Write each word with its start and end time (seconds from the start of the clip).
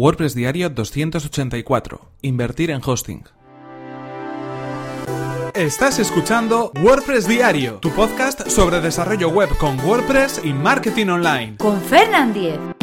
WordPress 0.00 0.36
Diario 0.36 0.70
284. 0.70 2.12
Invertir 2.22 2.70
en 2.70 2.80
hosting. 2.86 3.24
Estás 5.56 5.98
escuchando 5.98 6.70
WordPress 6.80 7.26
Diario, 7.26 7.78
tu 7.80 7.90
podcast 7.90 8.48
sobre 8.48 8.80
desarrollo 8.80 9.28
web 9.28 9.48
con 9.58 9.76
WordPress 9.80 10.42
y 10.44 10.52
marketing 10.52 11.08
online. 11.08 11.56
Con 11.56 11.80
Fernand 11.80 12.32
Diez. 12.32 12.77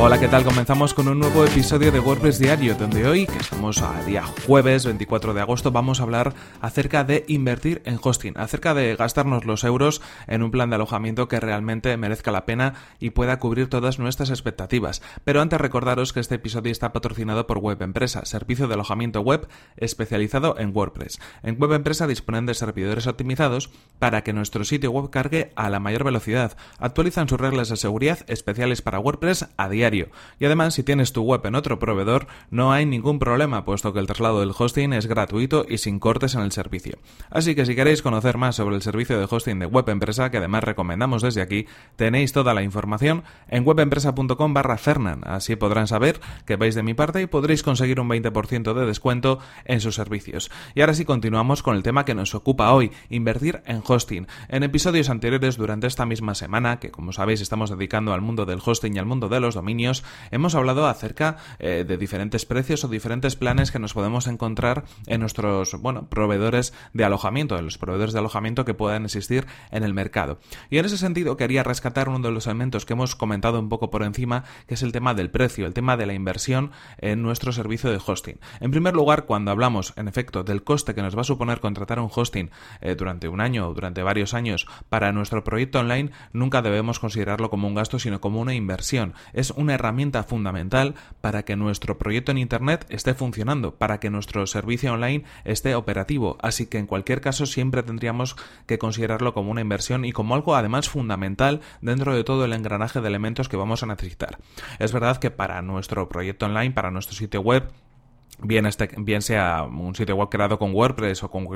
Hola, 0.00 0.20
¿qué 0.20 0.28
tal? 0.28 0.44
Comenzamos 0.44 0.94
con 0.94 1.08
un 1.08 1.18
nuevo 1.18 1.44
episodio 1.44 1.90
de 1.90 1.98
WordPress 1.98 2.38
Diario, 2.38 2.76
donde 2.76 3.04
hoy, 3.04 3.26
que 3.26 3.38
estamos 3.38 3.82
a 3.82 4.00
día 4.04 4.22
jueves 4.46 4.86
24 4.86 5.34
de 5.34 5.40
agosto, 5.40 5.72
vamos 5.72 5.98
a 5.98 6.04
hablar 6.04 6.34
acerca 6.60 7.02
de 7.02 7.24
invertir 7.26 7.82
en 7.84 7.98
hosting, 8.00 8.38
acerca 8.38 8.74
de 8.74 8.94
gastarnos 8.94 9.44
los 9.44 9.64
euros 9.64 10.00
en 10.28 10.44
un 10.44 10.52
plan 10.52 10.70
de 10.70 10.76
alojamiento 10.76 11.26
que 11.26 11.40
realmente 11.40 11.96
merezca 11.96 12.30
la 12.30 12.46
pena 12.46 12.74
y 13.00 13.10
pueda 13.10 13.40
cubrir 13.40 13.68
todas 13.68 13.98
nuestras 13.98 14.30
expectativas. 14.30 15.02
Pero 15.24 15.40
antes 15.40 15.60
recordaros 15.60 16.12
que 16.12 16.20
este 16.20 16.36
episodio 16.36 16.70
está 16.70 16.92
patrocinado 16.92 17.48
por 17.48 17.58
Web 17.58 17.82
Empresa, 17.82 18.24
servicio 18.24 18.68
de 18.68 18.74
alojamiento 18.74 19.20
web 19.20 19.48
especializado 19.78 20.54
en 20.60 20.74
WordPress. 20.74 21.18
En 21.42 21.60
Web 21.60 21.72
Empresa 21.72 22.06
disponen 22.06 22.46
de 22.46 22.54
servidores 22.54 23.08
optimizados 23.08 23.70
para 23.98 24.22
que 24.22 24.32
nuestro 24.32 24.62
sitio 24.62 24.92
web 24.92 25.10
cargue 25.10 25.50
a 25.56 25.68
la 25.68 25.80
mayor 25.80 26.04
velocidad. 26.04 26.56
Actualizan 26.78 27.28
sus 27.28 27.40
reglas 27.40 27.68
de 27.68 27.76
seguridad 27.76 28.20
especiales 28.28 28.80
para 28.80 29.00
WordPress 29.00 29.48
a 29.56 29.68
diario 29.68 29.87
y 29.94 30.44
además, 30.44 30.74
si 30.74 30.82
tienes 30.82 31.12
tu 31.12 31.22
web 31.22 31.44
en 31.46 31.54
otro 31.54 31.78
proveedor, 31.78 32.26
no 32.50 32.72
hay 32.72 32.86
ningún 32.86 33.18
problema, 33.18 33.64
puesto 33.64 33.92
que 33.92 34.00
el 34.00 34.06
traslado 34.06 34.40
del 34.40 34.52
hosting 34.56 34.92
es 34.92 35.06
gratuito 35.06 35.64
y 35.68 35.78
sin 35.78 35.98
cortes 35.98 36.34
en 36.34 36.42
el 36.42 36.52
servicio. 36.52 36.98
Así 37.30 37.54
que 37.54 37.66
si 37.66 37.74
queréis 37.74 38.02
conocer 38.02 38.38
más 38.38 38.56
sobre 38.56 38.76
el 38.76 38.82
servicio 38.82 39.18
de 39.18 39.26
hosting 39.28 39.58
de 39.58 39.66
Web 39.66 39.88
Empresa, 39.88 40.30
que 40.30 40.38
además 40.38 40.64
recomendamos 40.64 41.22
desde 41.22 41.42
aquí, 41.42 41.66
tenéis 41.96 42.32
toda 42.32 42.54
la 42.54 42.62
información 42.62 43.24
en 43.48 43.66
webempresa.com 43.66 44.54
barra 44.54 44.78
Fernan. 44.78 45.22
Así 45.24 45.56
podrán 45.56 45.86
saber 45.86 46.20
que 46.44 46.56
vais 46.56 46.74
de 46.74 46.82
mi 46.82 46.94
parte 46.94 47.22
y 47.22 47.26
podréis 47.26 47.62
conseguir 47.62 48.00
un 48.00 48.08
20% 48.08 48.74
de 48.74 48.86
descuento 48.86 49.38
en 49.64 49.80
sus 49.80 49.94
servicios. 49.94 50.50
Y 50.74 50.80
ahora 50.80 50.94
sí 50.94 51.04
continuamos 51.04 51.62
con 51.62 51.76
el 51.76 51.82
tema 51.82 52.04
que 52.04 52.14
nos 52.14 52.34
ocupa 52.34 52.72
hoy, 52.72 52.92
invertir 53.08 53.62
en 53.64 53.82
hosting. 53.86 54.26
En 54.48 54.62
episodios 54.62 55.10
anteriores 55.10 55.56
durante 55.56 55.86
esta 55.86 56.06
misma 56.06 56.34
semana, 56.34 56.78
que 56.78 56.90
como 56.90 57.12
sabéis 57.12 57.40
estamos 57.40 57.70
dedicando 57.70 58.12
al 58.12 58.20
mundo 58.20 58.46
del 58.46 58.60
hosting 58.64 58.96
y 58.96 58.98
al 58.98 59.06
mundo 59.06 59.28
de 59.28 59.40
los 59.40 59.54
dominios, 59.54 59.77
hemos 60.30 60.54
hablado 60.54 60.86
acerca 60.86 61.36
eh, 61.58 61.84
de 61.86 61.96
diferentes 61.96 62.44
precios 62.44 62.84
o 62.84 62.88
diferentes 62.88 63.36
planes 63.36 63.70
que 63.70 63.78
nos 63.78 63.94
podemos 63.94 64.26
encontrar 64.26 64.84
en 65.06 65.20
nuestros 65.20 65.80
bueno, 65.80 66.08
proveedores 66.08 66.72
de 66.92 67.04
alojamiento, 67.04 67.58
en 67.58 67.64
los 67.64 67.78
proveedores 67.78 68.12
de 68.12 68.18
alojamiento 68.20 68.64
que 68.64 68.74
puedan 68.74 69.04
existir 69.04 69.46
en 69.70 69.84
el 69.84 69.94
mercado. 69.94 70.38
Y 70.70 70.78
en 70.78 70.86
ese 70.86 70.98
sentido 70.98 71.36
quería 71.36 71.62
rescatar 71.62 72.08
uno 72.08 72.20
de 72.20 72.32
los 72.32 72.46
elementos 72.46 72.84
que 72.84 72.94
hemos 72.94 73.14
comentado 73.14 73.58
un 73.58 73.68
poco 73.68 73.90
por 73.90 74.02
encima, 74.02 74.44
que 74.66 74.74
es 74.74 74.82
el 74.82 74.92
tema 74.92 75.14
del 75.14 75.30
precio, 75.30 75.66
el 75.66 75.74
tema 75.74 75.96
de 75.96 76.06
la 76.06 76.14
inversión 76.14 76.72
en 76.98 77.22
nuestro 77.22 77.52
servicio 77.52 77.90
de 77.90 78.00
hosting. 78.04 78.38
En 78.60 78.70
primer 78.70 78.94
lugar, 78.94 79.26
cuando 79.26 79.50
hablamos, 79.50 79.92
en 79.96 80.08
efecto, 80.08 80.44
del 80.44 80.64
coste 80.64 80.94
que 80.94 81.02
nos 81.02 81.16
va 81.16 81.22
a 81.22 81.24
suponer 81.24 81.60
contratar 81.60 82.00
un 82.00 82.10
hosting 82.14 82.50
eh, 82.80 82.94
durante 82.94 83.28
un 83.28 83.40
año 83.40 83.68
o 83.68 83.74
durante 83.74 84.02
varios 84.02 84.34
años 84.34 84.66
para 84.88 85.12
nuestro 85.12 85.44
proyecto 85.44 85.80
online, 85.80 86.10
nunca 86.32 86.62
debemos 86.62 86.98
considerarlo 86.98 87.50
como 87.50 87.68
un 87.68 87.74
gasto, 87.74 87.98
sino 87.98 88.20
como 88.20 88.40
una 88.40 88.54
inversión. 88.54 89.14
Es 89.32 89.50
una 89.50 89.67
herramienta 89.74 90.22
fundamental 90.22 90.94
para 91.20 91.44
que 91.44 91.56
nuestro 91.56 91.98
proyecto 91.98 92.32
en 92.32 92.38
Internet 92.38 92.86
esté 92.88 93.14
funcionando, 93.14 93.74
para 93.74 94.00
que 94.00 94.10
nuestro 94.10 94.46
servicio 94.46 94.92
online 94.92 95.24
esté 95.44 95.74
operativo. 95.74 96.38
Así 96.40 96.66
que 96.66 96.78
en 96.78 96.86
cualquier 96.86 97.20
caso 97.20 97.46
siempre 97.46 97.82
tendríamos 97.82 98.36
que 98.66 98.78
considerarlo 98.78 99.34
como 99.34 99.50
una 99.50 99.60
inversión 99.60 100.04
y 100.04 100.12
como 100.12 100.34
algo 100.34 100.54
además 100.56 100.88
fundamental 100.88 101.60
dentro 101.80 102.14
de 102.14 102.24
todo 102.24 102.44
el 102.44 102.52
engranaje 102.52 103.00
de 103.00 103.08
elementos 103.08 103.48
que 103.48 103.56
vamos 103.56 103.82
a 103.82 103.86
necesitar. 103.86 104.38
Es 104.78 104.92
verdad 104.92 105.18
que 105.18 105.30
para 105.30 105.62
nuestro 105.62 106.08
proyecto 106.08 106.46
online, 106.46 106.72
para 106.72 106.90
nuestro 106.90 107.14
sitio 107.14 107.40
web, 107.40 107.70
bien, 108.42 108.66
este, 108.66 108.88
bien 108.98 109.22
sea 109.22 109.64
un 109.64 109.94
sitio 109.94 110.16
web 110.16 110.28
creado 110.28 110.58
con 110.58 110.74
WordPress 110.74 111.24
o 111.24 111.30
con, 111.30 111.46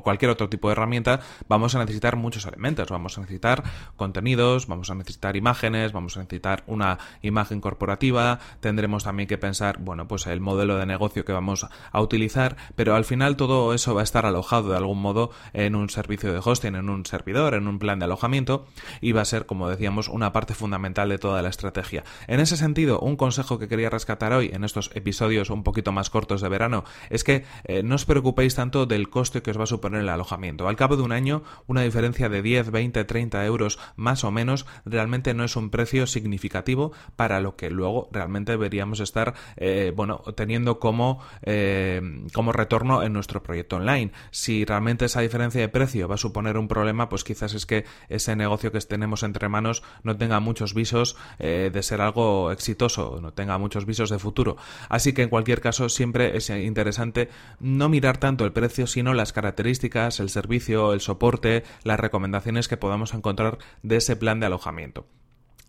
cualquier 0.00 0.30
otro 0.30 0.48
tipo 0.48 0.68
de 0.68 0.72
herramienta, 0.72 1.20
vamos 1.48 1.74
a 1.74 1.78
necesitar 1.78 2.16
muchos 2.16 2.46
elementos. 2.46 2.88
Vamos 2.88 3.18
a 3.18 3.20
necesitar 3.20 3.62
contenidos, 3.96 4.66
vamos 4.66 4.90
a 4.90 4.94
necesitar 4.94 5.36
imágenes, 5.36 5.92
vamos 5.92 6.16
a 6.16 6.20
necesitar 6.20 6.64
una 6.66 6.98
imagen 7.22 7.60
corporativa, 7.60 8.38
tendremos 8.60 9.04
también 9.04 9.28
que 9.28 9.38
pensar, 9.38 9.78
bueno, 9.80 10.08
pues 10.08 10.26
el 10.26 10.40
modelo 10.40 10.76
de 10.76 10.86
negocio 10.86 11.24
que 11.24 11.32
vamos 11.32 11.66
a 11.92 12.00
utilizar, 12.00 12.56
pero 12.74 12.94
al 12.94 13.04
final 13.04 13.36
todo 13.36 13.74
eso 13.74 13.94
va 13.94 14.00
a 14.00 14.04
estar 14.04 14.26
alojado 14.26 14.70
de 14.70 14.76
algún 14.76 15.00
modo 15.00 15.30
en 15.52 15.74
un 15.74 15.90
servicio 15.90 16.32
de 16.32 16.40
hosting, 16.42 16.74
en 16.74 16.88
un 16.88 17.04
servidor, 17.06 17.54
en 17.54 17.68
un 17.68 17.78
plan 17.78 17.98
de 17.98 18.06
alojamiento 18.06 18.66
y 19.00 19.12
va 19.12 19.22
a 19.22 19.26
ser, 19.26 19.46
como 19.46 19.68
decíamos, 19.68 20.08
una 20.08 20.32
parte 20.32 20.54
fundamental 20.54 21.08
de 21.08 21.18
toda 21.18 21.42
la 21.42 21.48
estrategia. 21.48 22.04
En 22.26 22.40
ese 22.40 22.56
sentido, 22.56 22.98
un 23.00 23.16
consejo 23.16 23.58
que 23.58 23.68
quería 23.68 23.90
rescatar 23.90 24.32
hoy 24.32 24.50
en 24.52 24.64
estos 24.64 24.90
episodios 24.94 25.50
un 25.50 25.62
poquito 25.62 25.92
más 25.92 26.10
cortos 26.10 26.19
de 26.28 26.48
verano, 26.48 26.84
es 27.08 27.24
que 27.24 27.44
eh, 27.64 27.82
no 27.82 27.94
os 27.94 28.04
preocupéis 28.04 28.54
tanto 28.54 28.86
del 28.86 29.08
coste 29.08 29.42
que 29.42 29.50
os 29.50 29.58
va 29.58 29.64
a 29.64 29.66
suponer 29.66 30.02
el 30.02 30.08
alojamiento. 30.08 30.68
Al 30.68 30.76
cabo 30.76 30.96
de 30.96 31.02
un 31.02 31.12
año, 31.12 31.42
una 31.66 31.82
diferencia 31.82 32.28
de 32.28 32.42
10, 32.42 32.70
20, 32.70 33.04
30 33.04 33.44
euros 33.46 33.78
más 33.96 34.22
o 34.22 34.30
menos 34.30 34.66
realmente 34.84 35.34
no 35.34 35.44
es 35.44 35.56
un 35.56 35.70
precio 35.70 36.06
significativo 36.06 36.92
para 37.16 37.40
lo 37.40 37.56
que 37.56 37.70
luego 37.70 38.08
realmente 38.12 38.52
deberíamos 38.52 39.00
estar 39.00 39.34
eh, 39.56 39.92
bueno, 39.96 40.22
teniendo 40.36 40.78
como, 40.78 41.20
eh, 41.42 42.00
como 42.32 42.52
retorno 42.52 43.02
en 43.02 43.12
nuestro 43.12 43.42
proyecto 43.42 43.76
online. 43.76 44.12
Si 44.30 44.64
realmente 44.64 45.06
esa 45.06 45.20
diferencia 45.22 45.60
de 45.60 45.68
precio 45.68 46.06
va 46.06 46.14
a 46.16 46.18
suponer 46.18 46.58
un 46.58 46.68
problema, 46.68 47.08
pues 47.08 47.24
quizás 47.24 47.54
es 47.54 47.66
que 47.66 47.84
ese 48.08 48.36
negocio 48.36 48.70
que 48.70 48.80
tenemos 48.80 49.22
entre 49.22 49.48
manos 49.48 49.82
no 50.02 50.16
tenga 50.16 50.40
muchos 50.40 50.74
visos 50.74 51.16
de 51.38 51.82
ser 51.82 52.00
algo 52.00 52.50
exitoso, 52.50 53.18
no 53.20 53.32
tenga 53.32 53.58
muchos 53.58 53.86
visos 53.86 54.10
de 54.10 54.18
futuro. 54.18 54.56
Así 54.88 55.12
que 55.12 55.22
en 55.22 55.28
cualquier 55.28 55.60
caso 55.60 55.88
siempre 55.88 56.09
es 56.18 56.50
interesante 56.50 57.28
no 57.58 57.88
mirar 57.88 58.18
tanto 58.18 58.44
el 58.44 58.52
precio, 58.52 58.86
sino 58.86 59.14
las 59.14 59.32
características, 59.32 60.20
el 60.20 60.30
servicio, 60.30 60.92
el 60.92 61.00
soporte, 61.00 61.64
las 61.84 62.00
recomendaciones 62.00 62.68
que 62.68 62.76
podamos 62.76 63.14
encontrar 63.14 63.58
de 63.82 63.96
ese 63.96 64.16
plan 64.16 64.40
de 64.40 64.46
alojamiento. 64.46 65.06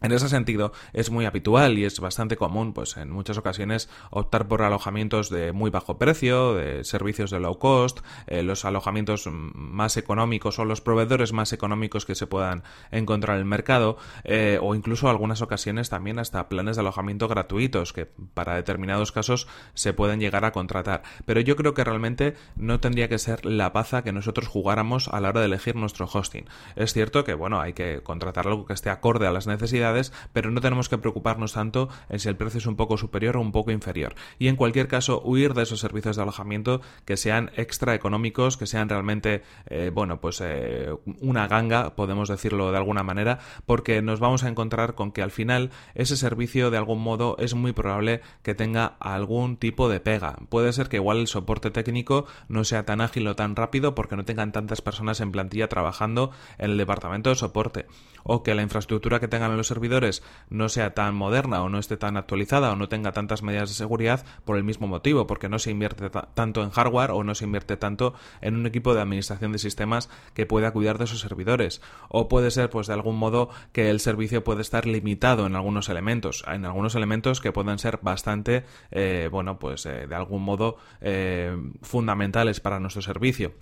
En 0.01 0.11
ese 0.11 0.29
sentido, 0.29 0.71
es 0.93 1.11
muy 1.11 1.25
habitual 1.25 1.77
y 1.77 1.85
es 1.85 1.99
bastante 1.99 2.35
común, 2.35 2.73
pues 2.73 2.97
en 2.97 3.11
muchas 3.11 3.37
ocasiones, 3.37 3.87
optar 4.09 4.47
por 4.47 4.63
alojamientos 4.63 5.29
de 5.29 5.51
muy 5.51 5.69
bajo 5.69 5.99
precio, 5.99 6.55
de 6.55 6.83
servicios 6.83 7.29
de 7.29 7.39
low 7.39 7.59
cost, 7.59 7.99
eh, 8.25 8.41
los 8.41 8.65
alojamientos 8.65 9.29
más 9.29 9.97
económicos 9.97 10.57
o 10.57 10.65
los 10.65 10.81
proveedores 10.81 11.33
más 11.33 11.53
económicos 11.53 12.07
que 12.07 12.15
se 12.15 12.25
puedan 12.25 12.63
encontrar 12.89 13.35
en 13.35 13.41
el 13.41 13.45
mercado, 13.45 13.97
eh, 14.23 14.57
o 14.59 14.73
incluso 14.73 15.07
algunas 15.07 15.43
ocasiones 15.43 15.89
también 15.89 16.17
hasta 16.17 16.49
planes 16.49 16.77
de 16.77 16.81
alojamiento 16.81 17.27
gratuitos 17.27 17.93
que 17.93 18.07
para 18.33 18.55
determinados 18.55 19.11
casos 19.11 19.47
se 19.75 19.93
pueden 19.93 20.19
llegar 20.19 20.45
a 20.45 20.51
contratar. 20.51 21.03
Pero 21.25 21.41
yo 21.41 21.55
creo 21.55 21.75
que 21.75 21.83
realmente 21.83 22.33
no 22.55 22.79
tendría 22.79 23.07
que 23.07 23.19
ser 23.19 23.45
la 23.45 23.71
paza 23.71 24.03
que 24.03 24.11
nosotros 24.11 24.47
jugáramos 24.47 25.09
a 25.09 25.21
la 25.21 25.29
hora 25.29 25.41
de 25.41 25.45
elegir 25.45 25.75
nuestro 25.75 26.09
hosting. 26.11 26.45
Es 26.75 26.91
cierto 26.93 27.23
que, 27.23 27.35
bueno, 27.35 27.61
hay 27.61 27.73
que 27.73 28.01
contratar 28.01 28.47
algo 28.47 28.65
que 28.65 28.73
esté 28.73 28.89
acorde 28.89 29.27
a 29.27 29.31
las 29.31 29.45
necesidades 29.45 29.90
pero 30.33 30.51
no 30.51 30.61
tenemos 30.61 30.89
que 30.89 30.97
preocuparnos 30.97 31.53
tanto 31.53 31.89
en 32.09 32.19
si 32.19 32.29
el 32.29 32.35
precio 32.35 32.59
es 32.59 32.65
un 32.65 32.75
poco 32.75 32.97
superior 32.97 33.37
o 33.37 33.41
un 33.41 33.51
poco 33.51 33.71
inferior. 33.71 34.15
Y 34.39 34.47
en 34.47 34.55
cualquier 34.55 34.87
caso, 34.87 35.21
huir 35.23 35.53
de 35.53 35.63
esos 35.63 35.79
servicios 35.79 36.15
de 36.15 36.23
alojamiento 36.23 36.81
que 37.05 37.17
sean 37.17 37.51
extra 37.55 37.95
económicos, 37.95 38.57
que 38.57 38.67
sean 38.67 38.89
realmente, 38.89 39.43
eh, 39.67 39.91
bueno, 39.93 40.19
pues 40.21 40.41
eh, 40.41 40.89
una 41.19 41.47
ganga, 41.47 41.95
podemos 41.95 42.29
decirlo 42.29 42.71
de 42.71 42.77
alguna 42.77 43.03
manera, 43.03 43.39
porque 43.65 44.01
nos 44.01 44.19
vamos 44.19 44.43
a 44.43 44.49
encontrar 44.49 44.95
con 44.95 45.11
que 45.11 45.21
al 45.21 45.31
final 45.31 45.71
ese 45.95 46.17
servicio 46.17 46.71
de 46.71 46.77
algún 46.77 47.01
modo 47.01 47.35
es 47.39 47.53
muy 47.53 47.73
probable 47.73 48.21
que 48.43 48.55
tenga 48.55 48.95
algún 48.99 49.57
tipo 49.57 49.89
de 49.89 49.99
pega. 49.99 50.37
Puede 50.49 50.73
ser 50.73 50.89
que 50.89 50.97
igual 50.97 51.19
el 51.19 51.27
soporte 51.27 51.71
técnico 51.71 52.25
no 52.47 52.63
sea 52.63 52.85
tan 52.85 53.01
ágil 53.01 53.27
o 53.27 53.35
tan 53.35 53.55
rápido 53.55 53.95
porque 53.95 54.15
no 54.15 54.25
tengan 54.25 54.51
tantas 54.51 54.81
personas 54.81 55.19
en 55.21 55.31
plantilla 55.31 55.67
trabajando 55.67 56.31
en 56.57 56.71
el 56.71 56.77
departamento 56.77 57.29
de 57.29 57.35
soporte 57.35 57.85
o 58.23 58.43
que 58.43 58.55
la 58.55 58.61
infraestructura 58.61 59.19
que 59.19 59.27
tengan 59.27 59.55
los 59.57 59.71
servidores 59.81 60.21
no 60.51 60.69
sea 60.69 60.93
tan 60.93 61.15
moderna 61.15 61.63
o 61.63 61.69
no 61.69 61.79
esté 61.79 61.97
tan 61.97 62.15
actualizada 62.15 62.71
o 62.71 62.75
no 62.75 62.87
tenga 62.87 63.13
tantas 63.13 63.41
medidas 63.41 63.69
de 63.69 63.75
seguridad 63.75 64.23
por 64.45 64.57
el 64.57 64.63
mismo 64.63 64.85
motivo, 64.85 65.25
porque 65.25 65.49
no 65.49 65.57
se 65.57 65.71
invierte 65.71 66.11
tanto 66.35 66.61
en 66.61 66.69
hardware 66.69 67.09
o 67.09 67.23
no 67.23 67.33
se 67.33 67.45
invierte 67.45 67.77
tanto 67.77 68.13
en 68.41 68.55
un 68.55 68.67
equipo 68.67 68.93
de 68.93 69.01
administración 69.01 69.51
de 69.53 69.57
sistemas 69.57 70.07
que 70.35 70.45
pueda 70.45 70.71
cuidar 70.71 70.99
de 70.99 71.05
esos 71.05 71.19
servidores. 71.19 71.81
O 72.09 72.27
puede 72.27 72.51
ser, 72.51 72.69
pues, 72.69 72.85
de 72.85 72.93
algún 72.93 73.17
modo 73.17 73.49
que 73.71 73.89
el 73.89 73.99
servicio 73.99 74.43
puede 74.43 74.61
estar 74.61 74.85
limitado 74.85 75.47
en 75.47 75.55
algunos 75.55 75.89
elementos, 75.89 76.43
en 76.47 76.65
algunos 76.65 76.93
elementos 76.93 77.41
que 77.41 77.51
pueden 77.51 77.79
ser 77.79 77.97
bastante, 78.03 78.63
eh, 78.91 79.29
bueno, 79.31 79.57
pues, 79.57 79.87
eh, 79.87 80.05
de 80.05 80.15
algún 80.15 80.43
modo 80.43 80.77
eh, 81.01 81.57
fundamentales 81.81 82.59
para 82.59 82.79
nuestro 82.79 83.01
servicio. 83.01 83.53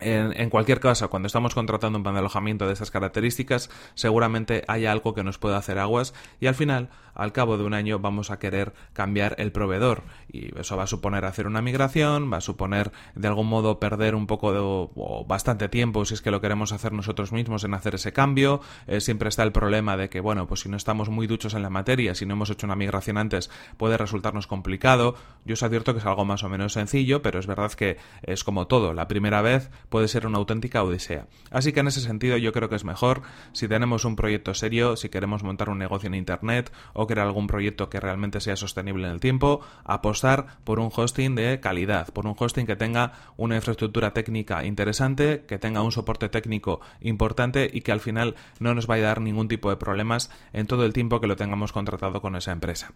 En, 0.00 0.48
cualquier 0.48 0.78
caso, 0.78 1.10
cuando 1.10 1.26
estamos 1.26 1.54
contratando 1.54 1.98
un 1.98 2.04
plan 2.04 2.14
de 2.14 2.20
alojamiento 2.20 2.66
de 2.66 2.72
esas 2.72 2.90
características, 2.90 3.68
seguramente 3.94 4.62
hay 4.68 4.86
algo 4.86 5.12
que 5.12 5.24
nos 5.24 5.38
pueda 5.38 5.56
hacer 5.56 5.78
aguas 5.78 6.14
y 6.40 6.46
al 6.46 6.54
final, 6.54 6.88
al 7.14 7.32
cabo 7.32 7.58
de 7.58 7.64
un 7.64 7.74
año, 7.74 7.98
vamos 7.98 8.30
a 8.30 8.38
querer 8.38 8.74
cambiar 8.92 9.34
el 9.38 9.50
proveedor 9.50 10.04
y 10.30 10.56
eso 10.58 10.76
va 10.76 10.84
a 10.84 10.86
suponer 10.86 11.24
hacer 11.24 11.48
una 11.48 11.62
migración, 11.62 12.32
va 12.32 12.36
a 12.36 12.40
suponer 12.40 12.92
de 13.16 13.26
algún 13.26 13.48
modo 13.48 13.80
perder 13.80 14.14
un 14.14 14.28
poco 14.28 14.52
de, 14.52 14.60
o 14.60 15.24
bastante 15.26 15.68
tiempo 15.68 16.04
si 16.04 16.14
es 16.14 16.22
que 16.22 16.30
lo 16.30 16.40
queremos 16.40 16.72
hacer 16.72 16.92
nosotros 16.92 17.32
mismos 17.32 17.64
en 17.64 17.74
hacer 17.74 17.96
ese 17.96 18.12
cambio. 18.12 18.60
Eh, 18.86 19.00
siempre 19.00 19.28
está 19.28 19.42
el 19.42 19.50
problema 19.50 19.96
de 19.96 20.08
que, 20.08 20.20
bueno, 20.20 20.46
pues 20.46 20.60
si 20.60 20.68
no 20.68 20.76
estamos 20.76 21.08
muy 21.08 21.26
duchos 21.26 21.54
en 21.54 21.62
la 21.62 21.70
materia, 21.70 22.14
si 22.14 22.24
no 22.24 22.34
hemos 22.34 22.50
hecho 22.50 22.66
una 22.66 22.76
migración 22.76 23.18
antes, 23.18 23.50
puede 23.76 23.96
resultarnos 23.96 24.46
complicado. 24.46 25.16
Yo 25.44 25.54
os 25.54 25.62
advierto 25.64 25.92
que 25.92 25.98
es 25.98 26.06
algo 26.06 26.24
más 26.24 26.44
o 26.44 26.48
menos 26.48 26.74
sencillo, 26.74 27.20
pero 27.20 27.40
es 27.40 27.48
verdad 27.48 27.72
que 27.72 27.96
es 28.22 28.44
como 28.44 28.68
todo. 28.68 28.94
La 28.94 29.08
primera 29.08 29.42
vez 29.42 29.70
puede 29.88 30.08
ser 30.08 30.26
una 30.26 30.38
auténtica 30.38 30.82
odisea. 30.82 31.26
Así 31.50 31.72
que 31.72 31.80
en 31.80 31.88
ese 31.88 32.00
sentido 32.00 32.36
yo 32.36 32.52
creo 32.52 32.68
que 32.68 32.76
es 32.76 32.84
mejor 32.84 33.22
si 33.52 33.68
tenemos 33.68 34.04
un 34.04 34.16
proyecto 34.16 34.54
serio, 34.54 34.96
si 34.96 35.08
queremos 35.08 35.42
montar 35.42 35.70
un 35.70 35.78
negocio 35.78 36.08
en 36.08 36.14
Internet 36.14 36.72
o 36.92 37.06
crear 37.06 37.26
algún 37.26 37.46
proyecto 37.46 37.88
que 37.88 38.00
realmente 38.00 38.40
sea 38.40 38.56
sostenible 38.56 39.06
en 39.06 39.12
el 39.12 39.20
tiempo, 39.20 39.60
apostar 39.84 40.58
por 40.64 40.80
un 40.80 40.90
hosting 40.94 41.34
de 41.34 41.60
calidad, 41.60 42.12
por 42.12 42.26
un 42.26 42.36
hosting 42.38 42.66
que 42.66 42.76
tenga 42.76 43.12
una 43.36 43.56
infraestructura 43.56 44.12
técnica 44.12 44.64
interesante, 44.64 45.44
que 45.46 45.58
tenga 45.58 45.82
un 45.82 45.92
soporte 45.92 46.28
técnico 46.28 46.80
importante 47.00 47.70
y 47.72 47.80
que 47.80 47.92
al 47.92 48.00
final 48.00 48.34
no 48.60 48.74
nos 48.74 48.86
vaya 48.86 49.04
a 49.04 49.08
dar 49.08 49.20
ningún 49.20 49.48
tipo 49.48 49.70
de 49.70 49.76
problemas 49.76 50.30
en 50.52 50.66
todo 50.66 50.84
el 50.84 50.92
tiempo 50.92 51.20
que 51.20 51.26
lo 51.26 51.36
tengamos 51.36 51.72
contratado 51.72 52.20
con 52.20 52.36
esa 52.36 52.52
empresa. 52.52 52.92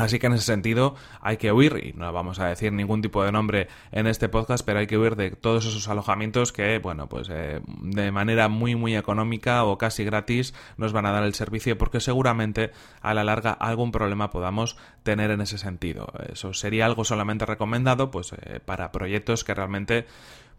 Así 0.00 0.18
que 0.18 0.28
en 0.28 0.32
ese 0.32 0.46
sentido 0.46 0.94
hay 1.20 1.36
que 1.36 1.52
huir, 1.52 1.76
y 1.84 1.92
no 1.92 2.10
vamos 2.10 2.38
a 2.38 2.46
decir 2.46 2.72
ningún 2.72 3.02
tipo 3.02 3.22
de 3.22 3.32
nombre 3.32 3.68
en 3.92 4.06
este 4.06 4.30
podcast, 4.30 4.64
pero 4.64 4.78
hay 4.78 4.86
que 4.86 4.96
huir 4.96 5.14
de 5.14 5.30
todos 5.30 5.66
esos 5.66 5.88
alojamientos 5.88 6.52
que, 6.52 6.78
bueno, 6.78 7.06
pues 7.06 7.28
eh, 7.30 7.60
de 7.82 8.10
manera 8.10 8.48
muy 8.48 8.74
muy 8.76 8.96
económica 8.96 9.64
o 9.64 9.76
casi 9.76 10.04
gratis 10.04 10.54
nos 10.78 10.94
van 10.94 11.04
a 11.04 11.12
dar 11.12 11.24
el 11.24 11.34
servicio 11.34 11.76
porque 11.76 12.00
seguramente 12.00 12.70
a 13.02 13.12
la 13.12 13.24
larga 13.24 13.52
algún 13.52 13.92
problema 13.92 14.30
podamos 14.30 14.78
tener 15.02 15.30
en 15.30 15.42
ese 15.42 15.58
sentido. 15.58 16.10
Eso 16.32 16.54
sería 16.54 16.86
algo 16.86 17.04
solamente 17.04 17.44
recomendado 17.44 18.10
pues 18.10 18.32
eh, 18.32 18.60
para 18.64 18.92
proyectos 18.92 19.44
que 19.44 19.54
realmente 19.54 20.06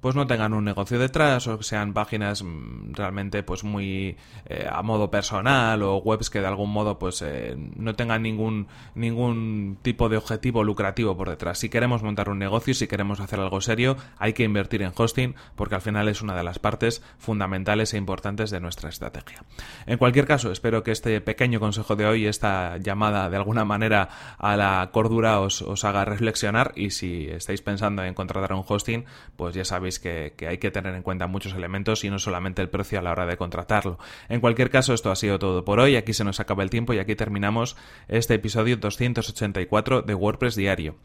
pues 0.02 0.16
no 0.16 0.28
tengan 0.28 0.54
un 0.54 0.66
negocio 0.66 1.00
detrás 1.00 1.48
o 1.48 1.60
que 1.60 1.64
sean 1.64 1.94
páginas 1.94 2.44
mm, 2.44 2.94
realmente 2.94 3.44
pues 3.44 3.64
muy 3.64 4.18
eh, 4.46 4.68
a 4.70 4.82
modo 4.82 5.12
personal 5.12 5.82
o 5.84 5.98
webs 5.98 6.30
que 6.30 6.42
de 6.42 6.48
algún 6.48 6.72
modo 6.72 6.98
pues 7.00 7.22
eh, 7.22 7.56
no 7.76 7.96
tengan 7.96 8.24
ningún 8.24 8.68
ningún 8.96 9.78
tipo 9.82 10.10
de 10.10 10.18
objetivo 10.18 10.64
lucrativo 10.64 11.16
por 11.16 11.30
detrás. 11.30 11.60
Si 11.60 11.70
queremos 11.70 12.02
montar 12.04 12.30
un 12.30 12.40
negocio, 12.40 12.74
si 12.74 12.88
queremos 12.88 13.20
hacer 13.20 13.40
algo 13.40 13.62
serio, 13.62 13.96
hay 14.18 14.34
que 14.34 14.44
invertir 14.44 14.82
en 14.82 14.92
hosting 14.96 15.36
porque 15.56 15.76
al 15.76 15.82
final 15.82 16.08
es 16.08 16.22
una 16.22 16.36
de 16.36 16.44
las 16.44 16.58
partes 16.60 17.04
fundamentales 17.20 17.94
e 17.94 17.98
importantes 17.98 18.50
de 18.50 18.60
nuestra 18.60 18.90
estrategia. 18.90 19.44
En 19.86 20.00
cualquier 20.00 20.26
caso, 20.26 20.52
espero 20.52 20.84
que 20.84 20.92
este 20.92 21.22
pequeño 21.22 21.60
consejo 21.60 21.96
de 21.96 22.08
hoy, 22.08 22.26
esta 22.26 22.78
llamada 22.78 23.30
de 23.30 23.38
alguna 23.38 23.66
manera 23.66 24.10
a 24.40 24.58
la 24.58 24.90
cordura 24.92 25.40
os, 25.40 25.62
os 25.62 25.86
haga 25.86 26.06
reflexionar 26.06 26.74
y 26.76 26.90
si 26.90 27.28
estáis 27.28 27.62
pensando 27.62 28.04
en 28.04 28.16
contratar 28.16 28.54
un 28.54 28.64
hosting, 28.68 29.06
pues 29.36 29.54
ya 29.54 29.64
sabéis 29.64 29.91
que, 30.00 30.34
hay 30.48 30.60
que 30.60 30.72
tener 30.72 30.96
en 30.96 31.04
cuenta 31.04 31.28
muchos 31.28 31.54
elementos 31.54 32.04
y 32.04 32.10
no 32.10 32.18
solamente 32.20 32.62
el 32.62 32.70
precio 32.70 33.00
a 33.00 33.02
la 33.02 33.12
hora 33.12 33.26
de 33.26 33.38
contratarlo. 33.38 33.98
En 34.30 34.40
cualquier 34.40 34.70
caso, 34.70 34.94
esto 34.94 35.12
ha 35.12 35.16
sido 35.16 35.40
todo 35.40 35.66
por 35.66 35.80
hoy. 35.80 35.96
Aquí 35.96 36.14
se 36.14 36.24
nos 36.24 36.40
acaba 36.40 36.62
el 36.64 36.70
tiempo 36.70 36.94
y 36.94 37.00
aquí 37.00 37.16
terminamos 37.16 37.76
este 38.08 38.36
episodio 38.36 38.78
284 38.78 40.04
de 40.04 40.16
WordPress 40.16 40.56
Diario. 40.56 40.96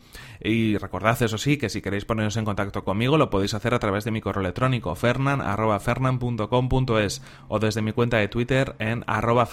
Y 0.40 0.76
recordad, 0.76 1.20
eso 1.22 1.38
sí, 1.38 1.56
que 1.56 1.70
si 1.70 1.82
queréis 1.82 2.04
poneros 2.04 2.36
en 2.36 2.44
contacto 2.44 2.84
conmigo, 2.84 3.18
lo 3.18 3.30
podéis 3.30 3.54
hacer 3.54 3.74
a 3.74 3.78
través 3.78 4.04
de 4.04 4.10
mi 4.10 4.20
correo 4.20 4.42
electrónico 4.42 4.94
fernan.fernan.com.es 4.94 7.22
o 7.48 7.58
desde 7.58 7.80
mi 7.82 7.92
cuenta 7.92 8.18
de 8.18 8.28
Twitter 8.28 8.76
en 8.78 9.02
arroba. 9.06 9.46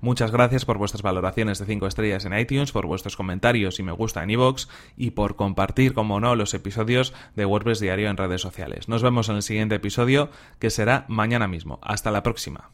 Muchas 0.00 0.30
gracias 0.30 0.64
por 0.64 0.78
vuestras 0.78 1.02
valoraciones 1.02 1.58
de 1.58 1.66
5 1.66 1.86
estrellas 1.86 2.24
en 2.24 2.38
iTunes, 2.38 2.72
por 2.72 2.86
vuestros 2.86 3.16
comentarios 3.16 3.78
y 3.78 3.82
me 3.82 3.92
gusta 3.92 4.22
en 4.22 4.30
iVoox 4.30 4.68
y 4.96 5.12
por 5.12 5.36
compartir, 5.36 5.94
como 5.94 6.20
no, 6.20 6.36
los 6.36 6.54
episodios 6.54 7.14
de 7.34 7.46
WordPress 7.46 7.80
Diario 7.80 8.08
en 8.08 8.16
redes 8.16 8.44
Nos 8.86 9.02
vemos 9.02 9.28
en 9.28 9.36
el 9.36 9.42
siguiente 9.42 9.74
episodio, 9.74 10.30
que 10.58 10.70
será 10.70 11.04
mañana 11.08 11.48
mismo. 11.48 11.78
Hasta 11.82 12.10
la 12.10 12.22
próxima. 12.22 12.72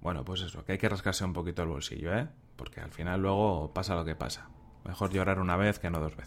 Bueno, 0.00 0.24
pues 0.24 0.42
eso, 0.42 0.64
que 0.64 0.72
hay 0.72 0.78
que 0.78 0.88
rascarse 0.88 1.24
un 1.24 1.32
poquito 1.32 1.62
el 1.62 1.68
bolsillo, 1.68 2.14
¿eh? 2.14 2.28
Porque 2.56 2.80
al 2.80 2.92
final 2.92 3.22
luego 3.22 3.72
pasa 3.72 3.94
lo 3.94 4.04
que 4.04 4.14
pasa. 4.14 4.50
Mejor 4.84 5.10
llorar 5.10 5.40
una 5.40 5.56
vez 5.56 5.78
que 5.78 5.88
no 5.88 5.98
dos 5.98 6.14
veces. 6.14 6.22